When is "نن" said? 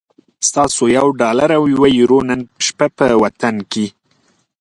2.29-2.39